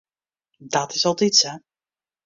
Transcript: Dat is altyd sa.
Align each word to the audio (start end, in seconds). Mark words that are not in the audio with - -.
Dat 0.73 0.93
is 0.95 1.05
altyd 1.05 1.33
sa. 1.35 1.51